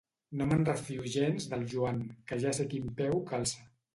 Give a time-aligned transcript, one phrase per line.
[0.39, 2.01] No me'n refio gens del Joan,
[2.31, 3.71] que ja sé quin peu calça.